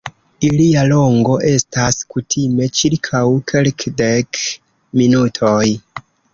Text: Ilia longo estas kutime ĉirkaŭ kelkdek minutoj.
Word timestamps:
Ilia 0.45 0.85
longo 0.91 1.35
estas 1.49 1.99
kutime 2.15 2.69
ĉirkaŭ 2.81 3.23
kelkdek 3.53 4.43
minutoj. 5.03 5.65